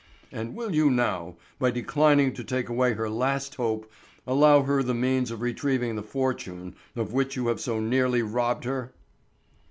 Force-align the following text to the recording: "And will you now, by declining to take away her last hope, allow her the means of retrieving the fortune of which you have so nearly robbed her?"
"And 0.31 0.55
will 0.55 0.73
you 0.73 0.89
now, 0.89 1.35
by 1.59 1.69
declining 1.69 2.33
to 2.33 2.43
take 2.43 2.69
away 2.69 2.93
her 2.93 3.07
last 3.07 3.53
hope, 3.53 3.91
allow 4.25 4.63
her 4.63 4.81
the 4.81 4.95
means 4.95 5.29
of 5.29 5.41
retrieving 5.41 5.95
the 5.95 6.01
fortune 6.01 6.75
of 6.95 7.13
which 7.13 7.35
you 7.35 7.45
have 7.49 7.59
so 7.61 7.79
nearly 7.79 8.23
robbed 8.23 8.63
her?" 8.63 8.93